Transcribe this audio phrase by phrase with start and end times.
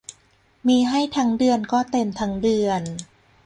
[0.67, 2.81] มีให้ทั้งเดือนก็เต็มทั้งเดือน